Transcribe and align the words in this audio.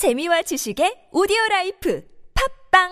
재미와 0.00 0.40
지식의 0.40 1.10
오디오 1.12 1.36
라이프 1.50 2.02
팟빵 2.72 2.88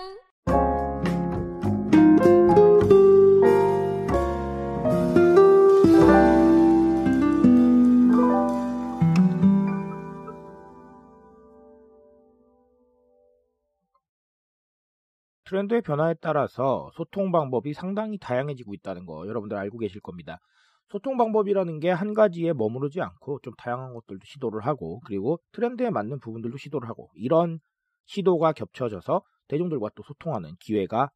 트렌드의 15.45 15.81
변화에 15.81 16.13
따라서 16.21 16.91
소통 16.93 17.31
방법이 17.31 17.73
상당히 17.73 18.19
다양해지고 18.19 18.75
있다는 18.75 19.07
거 19.07 19.27
여러분들 19.27 19.57
알고 19.57 19.79
계실 19.79 19.99
겁니다. 19.99 20.39
소통 20.89 21.17
방법이라는 21.17 21.79
게 21.79 21.89
한 21.91 22.13
가지에 22.13 22.53
머무르지 22.53 23.01
않고 23.01 23.39
좀 23.43 23.53
다양한 23.57 23.93
것들도 23.93 24.21
시도를 24.25 24.65
하고 24.65 24.99
그리고 25.05 25.39
트렌드에 25.51 25.89
맞는 25.89 26.19
부분들도 26.19 26.57
시도를 26.57 26.87
하고 26.89 27.09
이런 27.15 27.59
시도가 28.05 28.53
겹쳐져서 28.53 29.21
대중들과 29.47 29.89
또 29.95 30.03
소통하는 30.03 30.55
기회가 30.59 31.09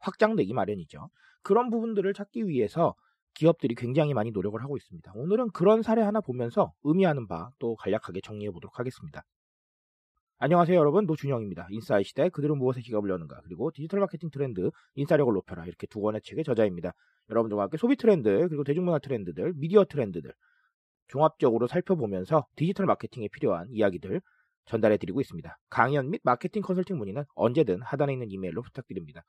확장되기 0.00 0.52
마련이죠. 0.54 1.08
그런 1.42 1.70
부분들을 1.70 2.12
찾기 2.14 2.48
위해서 2.48 2.94
기업들이 3.34 3.74
굉장히 3.74 4.14
많이 4.14 4.30
노력을 4.30 4.60
하고 4.62 4.76
있습니다. 4.76 5.12
오늘은 5.14 5.50
그런 5.52 5.82
사례 5.82 6.02
하나 6.02 6.20
보면서 6.20 6.72
의미하는 6.84 7.26
바 7.28 7.50
또 7.58 7.76
간략하게 7.76 8.20
정리해 8.22 8.50
보도록 8.50 8.78
하겠습니다. 8.78 9.22
안녕하세요 10.38 10.78
여러분 10.78 11.06
노준영입니다. 11.06 11.68
인싸의 11.70 12.04
시대 12.04 12.28
그들은 12.28 12.58
무엇에 12.58 12.82
지갑을 12.82 13.08
여는가 13.08 13.40
그리고 13.44 13.70
디지털 13.70 14.00
마케팅 14.00 14.28
트렌드 14.28 14.70
인싸력을 14.94 15.32
높여라 15.32 15.64
이렇게 15.64 15.86
두 15.86 16.02
권의 16.02 16.20
책의 16.22 16.44
저자입니다. 16.44 16.92
여러분들과 17.30 17.62
함께 17.62 17.78
소비 17.78 17.96
트렌드 17.96 18.46
그리고 18.46 18.62
대중문화 18.62 18.98
트렌드들 18.98 19.54
미디어 19.56 19.86
트렌드들 19.86 20.34
종합적으로 21.08 21.66
살펴보면서 21.68 22.46
디지털 22.54 22.84
마케팅에 22.84 23.28
필요한 23.28 23.68
이야기들 23.70 24.20
전달해 24.66 24.98
드리고 24.98 25.22
있습니다. 25.22 25.58
강연 25.70 26.10
및 26.10 26.20
마케팅 26.22 26.60
컨설팅 26.60 26.98
문의는 26.98 27.24
언제든 27.34 27.80
하단에 27.80 28.12
있는 28.12 28.30
이메일로 28.30 28.60
부탁드립니다. 28.60 29.22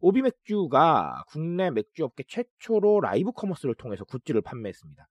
오비 0.00 0.22
맥주가 0.22 1.22
국내 1.28 1.70
맥주 1.70 2.02
업계 2.02 2.24
최초로 2.26 3.02
라이브 3.02 3.30
커머스를 3.30 3.74
통해서 3.74 4.06
굿즈를 4.06 4.40
판매했습니다. 4.40 5.06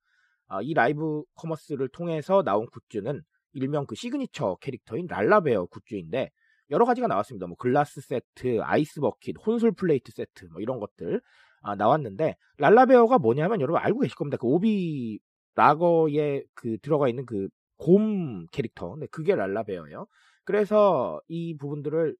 아, 0.48 0.62
이 0.62 0.74
라이브 0.74 1.22
커머스를 1.36 1.88
통해서 1.90 2.42
나온 2.42 2.66
굿즈는 2.66 3.22
일명 3.56 3.86
그 3.86 3.94
시그니처 3.94 4.58
캐릭터인 4.60 5.06
랄라베어 5.06 5.66
굿즈인데 5.66 6.30
여러 6.70 6.84
가지가 6.84 7.06
나왔습니다. 7.06 7.46
뭐 7.46 7.56
글라스 7.56 8.00
세트, 8.00 8.60
아이스 8.62 9.00
버킷, 9.00 9.36
혼술 9.44 9.72
플레이트 9.72 10.12
세트 10.12 10.46
뭐 10.52 10.60
이런 10.60 10.80
것들 10.80 11.20
아, 11.62 11.74
나왔는데 11.74 12.36
랄라베어가 12.58 13.18
뭐냐면 13.18 13.60
여러분 13.60 13.80
알고 13.80 14.00
계실 14.00 14.16
겁니다. 14.16 14.36
그 14.40 14.46
오비 14.46 15.18
라거에 15.54 16.42
그 16.54 16.78
들어가 16.78 17.08
있는 17.08 17.26
그 17.26 17.48
곰 17.76 18.46
캐릭터, 18.48 18.96
네, 18.98 19.06
그게 19.10 19.34
랄라베어예요. 19.34 20.06
그래서 20.44 21.20
이 21.28 21.56
부분들을 21.56 22.16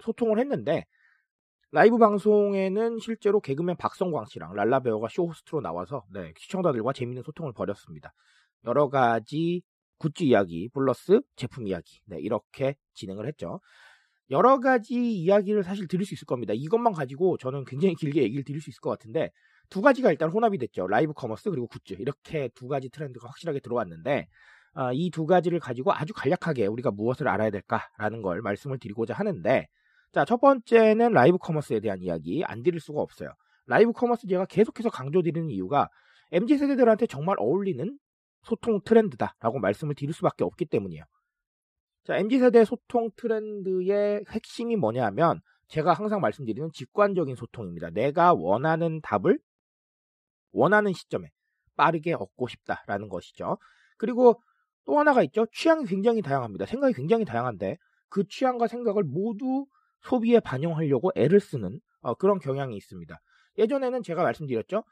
소통을 0.00 0.38
했는데 0.38 0.86
라이브 1.72 1.98
방송에는 1.98 2.98
실제로 2.98 3.40
개그맨 3.40 3.76
박성광 3.76 4.26
씨랑 4.26 4.54
랄라베어가 4.54 5.08
쇼 5.08 5.26
호스트로 5.26 5.60
나와서 5.60 6.04
네, 6.12 6.32
시청자들과 6.36 6.92
재미있는 6.92 7.22
소통을 7.22 7.52
벌였습니다. 7.52 8.12
여러 8.64 8.88
가지 8.88 9.62
굿즈 10.00 10.24
이야기 10.24 10.68
플러스 10.72 11.20
제품 11.36 11.68
이야기 11.68 12.00
네, 12.06 12.18
이렇게 12.18 12.74
진행을 12.94 13.26
했죠. 13.28 13.60
여러 14.30 14.58
가지 14.60 14.94
이야기를 14.94 15.62
사실 15.62 15.86
드릴 15.88 16.06
수 16.06 16.14
있을 16.14 16.24
겁니다. 16.24 16.52
이것만 16.56 16.92
가지고 16.92 17.36
저는 17.36 17.64
굉장히 17.64 17.94
길게 17.94 18.22
얘기를 18.22 18.44
드릴 18.44 18.60
수 18.60 18.70
있을 18.70 18.80
것 18.80 18.90
같은데 18.90 19.30
두 19.68 19.82
가지가 19.82 20.10
일단 20.10 20.30
혼합이 20.30 20.58
됐죠. 20.58 20.86
라이브 20.86 21.12
커머스 21.12 21.50
그리고 21.50 21.66
굿즈 21.68 21.94
이렇게 21.98 22.48
두 22.54 22.66
가지 22.66 22.88
트렌드가 22.88 23.28
확실하게 23.28 23.60
들어왔는데 23.60 24.26
아, 24.72 24.92
이 24.92 25.03
두 25.03 25.26
가지를 25.26 25.58
가지고 25.58 25.92
아주 25.92 26.12
간략하게 26.14 26.66
우리가 26.66 26.92
무엇을 26.92 27.28
알아야 27.28 27.50
될까라는 27.50 28.22
걸 28.22 28.40
말씀을 28.40 28.78
드리고자 28.78 29.14
하는데 29.14 29.66
자, 30.12 30.24
첫 30.24 30.40
번째는 30.40 31.12
라이브 31.12 31.38
커머스에 31.38 31.80
대한 31.80 32.00
이야기 32.00 32.42
안 32.44 32.62
드릴 32.62 32.80
수가 32.80 33.00
없어요. 33.00 33.30
라이브 33.66 33.92
커머스 33.92 34.26
제가 34.28 34.46
계속해서 34.46 34.90
강조드리는 34.90 35.50
이유가 35.50 35.88
MZ 36.32 36.58
세대들한테 36.58 37.06
정말 37.06 37.36
어울리는 37.38 37.98
소통 38.42 38.80
트렌드다라고 38.84 39.58
말씀을 39.58 39.94
드릴 39.94 40.12
수밖에 40.12 40.44
없기 40.44 40.66
때문이에요. 40.66 41.04
자, 42.04 42.16
MZ세대 42.16 42.64
소통 42.64 43.10
트렌드의 43.16 44.24
핵심이 44.30 44.76
뭐냐 44.76 45.04
하면 45.06 45.40
제가 45.68 45.92
항상 45.92 46.20
말씀드리는 46.20 46.70
직관적인 46.72 47.36
소통입니다. 47.36 47.90
내가 47.90 48.34
원하는 48.34 49.00
답을 49.02 49.38
원하는 50.52 50.92
시점에 50.92 51.30
빠르게 51.76 52.12
얻고 52.14 52.48
싶다라는 52.48 53.08
것이죠. 53.08 53.58
그리고 53.96 54.42
또 54.84 54.98
하나가 54.98 55.22
있죠. 55.22 55.46
취향이 55.52 55.84
굉장히 55.84 56.22
다양합니다. 56.22 56.66
생각이 56.66 56.94
굉장히 56.94 57.24
다양한데 57.24 57.76
그 58.08 58.26
취향과 58.26 58.66
생각을 58.66 59.04
모두 59.04 59.66
소비에 60.02 60.40
반영하려고 60.40 61.12
애를 61.14 61.38
쓰는 61.38 61.80
어, 62.00 62.14
그런 62.14 62.38
경향이 62.38 62.76
있습니다. 62.76 63.20
예전에는 63.58 64.02
제가 64.02 64.22
말씀드렸죠. 64.22 64.84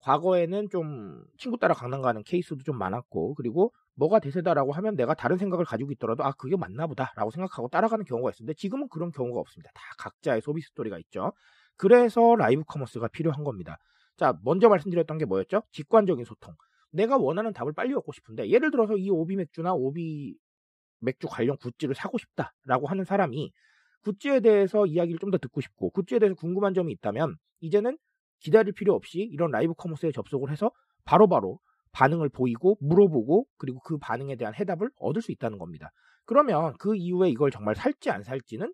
과거에는 0.00 0.70
좀 0.70 1.24
친구 1.38 1.58
따라 1.58 1.74
강남 1.74 2.00
가는 2.02 2.22
케이스도 2.24 2.62
좀 2.64 2.78
많았고 2.78 3.34
그리고 3.34 3.72
뭐가 3.94 4.18
대세다라고 4.20 4.72
하면 4.72 4.96
내가 4.96 5.14
다른 5.14 5.36
생각을 5.36 5.64
가지고 5.66 5.92
있더라도 5.92 6.24
아 6.24 6.32
그게 6.32 6.56
맞나 6.56 6.86
보다라고 6.86 7.30
생각하고 7.30 7.68
따라가는 7.68 8.04
경우가 8.06 8.30
있었는데 8.30 8.54
지금은 8.54 8.88
그런 8.88 9.12
경우가 9.12 9.40
없습니다. 9.40 9.70
다 9.74 9.82
각자의 9.98 10.40
소비 10.40 10.62
스토리가 10.62 10.98
있죠. 11.00 11.32
그래서 11.76 12.34
라이브 12.36 12.62
커머스가 12.66 13.08
필요한 13.08 13.44
겁니다. 13.44 13.78
자 14.16 14.34
먼저 14.42 14.68
말씀드렸던 14.68 15.18
게 15.18 15.24
뭐였죠? 15.26 15.62
직관적인 15.72 16.24
소통. 16.24 16.54
내가 16.92 17.16
원하는 17.18 17.52
답을 17.52 17.72
빨리 17.74 17.94
얻고 17.94 18.12
싶은데 18.12 18.48
예를 18.50 18.70
들어서 18.70 18.96
이 18.96 19.10
오비 19.10 19.36
맥주나 19.36 19.74
오비 19.74 20.36
맥주 21.00 21.26
관련 21.28 21.56
굿즈를 21.58 21.94
사고 21.94 22.18
싶다라고 22.18 22.86
하는 22.88 23.04
사람이 23.04 23.52
굿즈에 24.02 24.40
대해서 24.40 24.86
이야기를 24.86 25.18
좀 25.18 25.30
더 25.30 25.38
듣고 25.38 25.60
싶고 25.60 25.90
굿즈에 25.90 26.18
대해서 26.18 26.34
궁금한 26.36 26.74
점이 26.74 26.92
있다면 26.92 27.36
이제는 27.60 27.98
기다릴 28.40 28.72
필요 28.72 28.94
없이 28.94 29.20
이런 29.20 29.50
라이브 29.50 29.74
커머스에 29.74 30.12
접속을 30.12 30.50
해서 30.50 30.70
바로바로 31.04 31.28
바로 31.28 31.58
반응을 31.92 32.28
보이고 32.28 32.76
물어보고 32.80 33.46
그리고 33.58 33.80
그 33.80 33.98
반응에 33.98 34.36
대한 34.36 34.54
해답을 34.54 34.90
얻을 34.96 35.22
수 35.22 35.32
있다는 35.32 35.58
겁니다. 35.58 35.90
그러면 36.24 36.74
그 36.78 36.94
이후에 36.94 37.28
이걸 37.30 37.50
정말 37.50 37.74
살지 37.74 38.10
안 38.10 38.22
살지는 38.22 38.72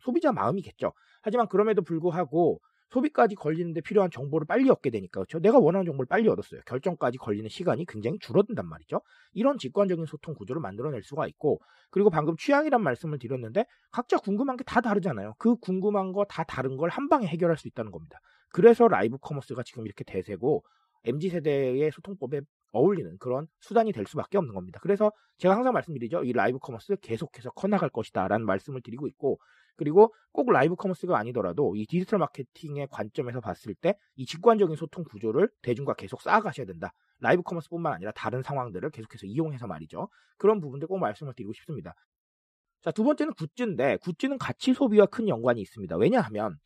소비자 0.00 0.32
마음이겠죠. 0.32 0.92
하지만 1.22 1.48
그럼에도 1.48 1.82
불구하고 1.82 2.60
소비까지 2.90 3.34
걸리는데 3.36 3.80
필요한 3.82 4.10
정보를 4.10 4.46
빨리 4.46 4.68
얻게 4.70 4.90
되니까 4.90 5.20
그렇죠. 5.20 5.38
내가 5.40 5.58
원하는 5.58 5.86
정보를 5.86 6.06
빨리 6.08 6.28
얻었어요. 6.28 6.60
결정까지 6.66 7.18
걸리는 7.18 7.48
시간이 7.48 7.86
굉장히 7.86 8.18
줄어든단 8.18 8.66
말이죠. 8.68 9.00
이런 9.32 9.58
직관적인 9.58 10.06
소통 10.06 10.34
구조를 10.34 10.60
만들어낼 10.60 11.02
수가 11.02 11.26
있고 11.28 11.60
그리고 11.90 12.10
방금 12.10 12.36
취향이란 12.36 12.82
말씀을 12.82 13.18
드렸는데 13.18 13.64
각자 13.92 14.16
궁금한 14.18 14.56
게 14.56 14.64
다 14.64 14.80
다르잖아요. 14.80 15.34
그 15.38 15.56
궁금한 15.56 16.12
거 16.12 16.24
다 16.28 16.44
다른 16.44 16.76
걸 16.76 16.90
한 16.90 17.08
방에 17.08 17.26
해결할 17.26 17.56
수 17.56 17.68
있다는 17.68 17.90
겁니다. 17.92 18.18
그래서 18.52 18.88
라이브 18.88 19.16
커머스가 19.18 19.62
지금 19.64 19.86
이렇게 19.86 20.04
대세고 20.04 20.64
MZ 21.04 21.28
세대의 21.30 21.90
소통법에 21.92 22.40
어울리는 22.72 23.16
그런 23.18 23.46
수단이 23.60 23.92
될 23.92 24.06
수밖에 24.06 24.38
없는 24.38 24.54
겁니다. 24.54 24.78
그래서 24.82 25.10
제가 25.38 25.54
항상 25.56 25.72
말씀드리죠. 25.72 26.22
이 26.24 26.32
라이브 26.32 26.58
커머스 26.58 26.96
계속해서 27.00 27.50
커나갈 27.50 27.88
것이다 27.90 28.28
라는 28.28 28.46
말씀을 28.46 28.82
드리고 28.82 29.06
있고 29.08 29.40
그리고 29.76 30.14
꼭 30.32 30.50
라이브 30.50 30.76
커머스가 30.76 31.18
아니더라도 31.18 31.74
이 31.76 31.86
디지털 31.86 32.18
마케팅의 32.18 32.88
관점에서 32.90 33.40
봤을 33.40 33.74
때 33.74 33.94
이 34.16 34.26
직관적인 34.26 34.76
소통 34.76 35.04
구조를 35.04 35.48
대중과 35.62 35.94
계속 35.94 36.20
쌓아가셔야 36.20 36.66
된다. 36.66 36.92
라이브 37.20 37.42
커머스뿐만 37.42 37.92
아니라 37.94 38.12
다른 38.12 38.42
상황들을 38.42 38.90
계속해서 38.90 39.26
이용해서 39.26 39.66
말이죠. 39.66 40.08
그런 40.38 40.60
부분들 40.60 40.88
꼭 40.88 40.98
말씀을 40.98 41.34
드리고 41.34 41.52
싶습니다. 41.54 41.94
자, 42.82 42.90
두 42.90 43.04
번째는 43.04 43.34
굿즈인데 43.34 43.98
굿즈는 43.98 44.38
가치 44.38 44.72
소비와 44.74 45.06
큰 45.06 45.28
연관이 45.28 45.60
있습니다. 45.60 45.96
왜냐하면 45.96 46.56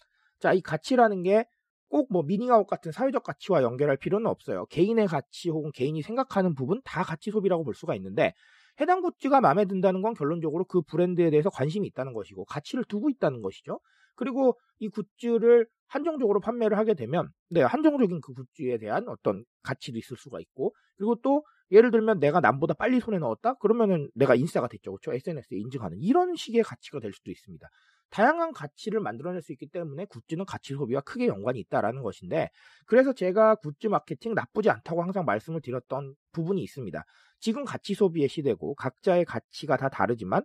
자, 0.41 0.53
이 0.53 0.61
가치라는 0.61 1.23
게 1.23 1.47
꼭 1.95 2.09
뭐 2.11 2.25
미닝아웃 2.25 2.67
같은 2.67 2.91
사회적 2.91 3.23
가치와 3.23 3.63
연결할 3.63 3.97
필요는 3.97 4.27
없어요. 4.27 4.67
개인의 4.67 5.07
가치 5.07 5.49
혹은 5.49 5.71
개인이 5.73 6.03
생각하는 6.03 6.57
부분 6.57 6.81
다 6.85 7.05
가치 7.05 7.31
소비라고 7.31 7.63
볼 7.63 7.73
수가 7.73 7.95
있는데 7.95 8.35
해당 8.81 9.01
굿즈가 9.01 9.41
마음에 9.41 9.65
든다는 9.65 10.03
건 10.03 10.13
결론적으로 10.15 10.65
그 10.65 10.83
브랜드에 10.83 11.31
대해서 11.31 11.51
관심이 11.51 11.87
있다는 11.87 12.13
것이고 12.13 12.47
가치를 12.47 12.83
두고 12.89 13.11
있다는 13.11 13.43
것이죠. 13.43 13.79
그리고 14.17 14.59
이 14.81 14.89
굿즈를 14.89 15.69
한정적으로 15.87 16.41
판매를 16.41 16.77
하게 16.77 16.95
되면 16.95 17.29
네, 17.49 17.63
한정적인 17.63 18.21
그 18.23 18.35
굿즈에 18.35 18.79
대한 18.79 19.09
어떤 19.09 19.45
가치도 19.63 19.97
있을 19.97 20.17
수가 20.17 20.41
있고 20.41 20.75
그리고 20.97 21.15
또 21.23 21.45
예를 21.71 21.93
들면 21.93 22.19
내가 22.19 22.41
남보다 22.41 22.75
빨리 22.75 22.99
손에 22.99 23.19
넣었다? 23.19 23.55
그러면은 23.55 24.11
내가 24.15 24.35
인싸가 24.35 24.67
됐죠. 24.67 24.91
그렇죠? 24.91 25.13
SNS에 25.13 25.59
인증하는 25.59 25.99
이런 26.01 26.35
식의 26.35 26.65
가치가 26.65 26.99
될 26.99 27.13
수도 27.13 27.31
있습니다. 27.31 27.69
다양한 28.11 28.53
가치를 28.53 29.01
만들어낼 29.01 29.43
수 29.43 29.53
있기 29.53 29.67
때문에 29.67 30.05
굿즈는 30.07 30.45
가치 30.45 30.75
소비와 30.75 31.01
크게 31.01 31.27
연관이 31.27 31.59
있다라는 31.61 32.03
것인데 32.03 32.51
그래서 32.87 33.13
제가 33.13 33.57
굿즈 33.57 33.89
마케팅 33.89 34.35
나쁘지 34.35 34.71
않다고 34.71 35.03
항상 35.03 35.25
말씀을 35.25 35.61
드렸던 35.61 36.15
부분이 36.33 36.63
있습니다. 36.63 37.05
지금 37.41 37.65
가치 37.65 37.95
소비의 37.95 38.29
시대고 38.29 38.75
각자의 38.77 39.25
가치가 39.25 39.77
다 39.77 39.89
다르지만 39.89 40.43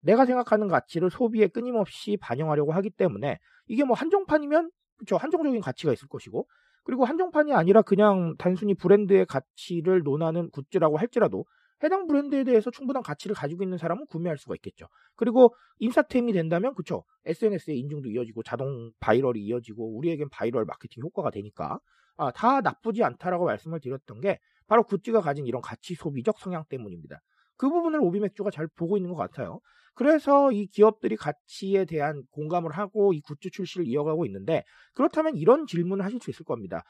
내가 0.00 0.26
생각하는 0.26 0.68
가치를 0.68 1.10
소비에 1.10 1.48
끊임없이 1.48 2.16
반영하려고 2.20 2.72
하기 2.72 2.90
때문에 2.90 3.38
이게 3.66 3.84
뭐 3.84 3.96
한정판이면 3.96 4.70
그렇죠 4.98 5.16
한정적인 5.16 5.60
가치가 5.60 5.92
있을 5.92 6.08
것이고 6.08 6.46
그리고 6.84 7.04
한정판이 7.04 7.52
아니라 7.52 7.82
그냥 7.82 8.34
단순히 8.38 8.74
브랜드의 8.74 9.26
가치를 9.26 10.02
논하는 10.02 10.50
굿즈라고 10.50 10.98
할지라도 10.98 11.44
해당 11.82 12.06
브랜드에 12.06 12.44
대해서 12.44 12.70
충분한 12.70 13.02
가치를 13.02 13.34
가지고 13.34 13.62
있는 13.62 13.78
사람은 13.78 14.06
구매할 14.06 14.38
수가 14.38 14.54
있겠죠. 14.56 14.86
그리고 15.16 15.54
인싸템이 15.78 16.32
된다면 16.32 16.74
그쵸 16.74 17.04
SNS의 17.24 17.78
인증도 17.78 18.10
이어지고 18.10 18.42
자동 18.42 18.92
바이럴이 19.00 19.40
이어지고 19.40 19.96
우리에겐 19.96 20.28
바이럴 20.30 20.64
마케팅 20.64 21.02
효과가 21.02 21.30
되니까 21.30 21.78
아, 22.16 22.30
다 22.30 22.60
나쁘지 22.60 23.02
않다라고 23.02 23.46
말씀을 23.46 23.80
드렸던 23.80 24.20
게 24.20 24.38
바로 24.66 24.84
굿즈가 24.84 25.20
가진 25.20 25.46
이런 25.46 25.60
가치 25.60 25.94
소비적 25.94 26.38
성향 26.38 26.64
때문입니다. 26.68 27.20
그 27.56 27.68
부분을 27.68 28.00
오비맥주가 28.00 28.50
잘 28.50 28.68
보고 28.74 28.96
있는 28.96 29.10
것 29.12 29.16
같아요. 29.16 29.60
그래서 29.94 30.50
이 30.52 30.66
기업들이 30.66 31.16
가치에 31.16 31.84
대한 31.84 32.22
공감을 32.30 32.72
하고 32.72 33.12
이 33.12 33.20
굿즈 33.20 33.50
출시를 33.50 33.86
이어가고 33.86 34.24
있는데 34.26 34.64
그렇다면 34.94 35.36
이런 35.36 35.66
질문을 35.66 36.04
하실 36.04 36.18
수 36.20 36.30
있을 36.30 36.44
겁니다. 36.44 36.82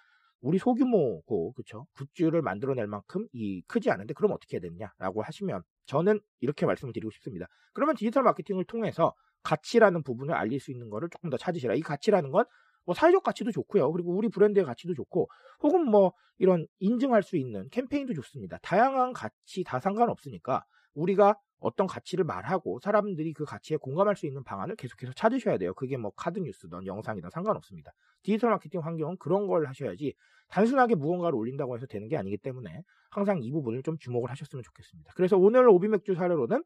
우리 0.42 0.58
소규모고 0.58 1.52
그쵸 1.52 1.86
굿즈를 1.94 2.42
만들어낼 2.42 2.86
만큼 2.86 3.26
이 3.32 3.62
크지 3.66 3.90
않은데 3.90 4.12
그럼 4.14 4.32
어떻게 4.32 4.56
해야 4.56 4.60
되느냐라고 4.60 5.22
하시면 5.22 5.62
저는 5.86 6.20
이렇게 6.40 6.66
말씀을 6.66 6.92
드리고 6.92 7.10
싶습니다. 7.12 7.46
그러면 7.72 7.96
디지털 7.96 8.22
마케팅을 8.24 8.64
통해서 8.64 9.14
가치라는 9.44 10.02
부분을 10.02 10.34
알릴 10.34 10.60
수 10.60 10.70
있는 10.70 10.90
거를 10.90 11.08
조금 11.08 11.30
더 11.30 11.36
찾으시라. 11.36 11.74
이 11.74 11.80
가치라는 11.80 12.30
건 12.30 12.44
뭐 12.84 12.94
사회적 12.94 13.22
가치도 13.22 13.52
좋고요. 13.52 13.92
그리고 13.92 14.14
우리 14.16 14.28
브랜드의 14.28 14.64
가치도 14.64 14.94
좋고 14.94 15.28
혹은 15.60 15.88
뭐 15.88 16.12
이런 16.38 16.66
인증할 16.80 17.22
수 17.22 17.36
있는 17.36 17.68
캠페인도 17.70 18.14
좋습니다. 18.14 18.58
다양한 18.62 19.12
가치 19.12 19.62
다 19.64 19.78
상관없으니까 19.80 20.64
우리가 20.94 21.36
어떤 21.62 21.86
가치를 21.86 22.24
말하고 22.24 22.80
사람들이 22.80 23.32
그 23.32 23.44
가치에 23.44 23.76
공감할 23.76 24.16
수 24.16 24.26
있는 24.26 24.42
방안을 24.42 24.76
계속해서 24.76 25.12
찾으셔야 25.14 25.58
돼요. 25.58 25.72
그게 25.74 25.96
뭐 25.96 26.10
카드 26.14 26.38
뉴스든 26.38 26.86
영상이든 26.86 27.30
상관없습니다. 27.30 27.92
디지털 28.22 28.50
마케팅 28.50 28.80
환경은 28.80 29.16
그런 29.18 29.46
걸 29.46 29.66
하셔야지 29.66 30.14
단순하게 30.48 30.96
무언가를 30.96 31.36
올린다고 31.36 31.76
해서 31.76 31.86
되는 31.86 32.08
게 32.08 32.16
아니기 32.16 32.36
때문에 32.36 32.82
항상 33.10 33.38
이 33.42 33.50
부분을 33.50 33.82
좀 33.82 33.96
주목을 33.98 34.30
하셨으면 34.30 34.62
좋겠습니다. 34.62 35.12
그래서 35.16 35.36
오늘 35.36 35.68
오비맥주 35.68 36.14
사례로는 36.14 36.62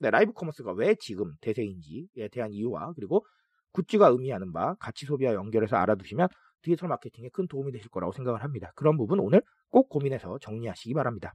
네, 0.00 0.10
라이브 0.10 0.32
커머스가 0.32 0.72
왜 0.72 0.94
지금 0.96 1.34
대세인지에 1.40 2.28
대한 2.30 2.52
이유와 2.52 2.92
그리고 2.94 3.24
굿즈가 3.72 4.08
의미하는 4.08 4.52
바 4.52 4.74
가치 4.74 5.06
소비와 5.06 5.34
연결해서 5.34 5.76
알아두시면 5.76 6.28
디지털 6.62 6.88
마케팅에 6.88 7.28
큰 7.32 7.46
도움이 7.46 7.72
되실 7.72 7.90
거라고 7.90 8.12
생각을 8.12 8.42
합니다. 8.42 8.72
그런 8.74 8.96
부분 8.96 9.20
오늘 9.20 9.42
꼭 9.70 9.88
고민해서 9.88 10.38
정리하시기 10.38 10.94
바랍니다. 10.94 11.34